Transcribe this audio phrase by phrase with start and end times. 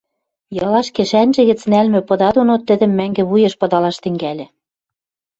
[0.65, 4.45] ялаш кӹшӓнжӹ гӹц нӓлмӹ пыда доно тӹдӹм мӓнгӹ вуеш пыдалаш тӹнгӓльӹ.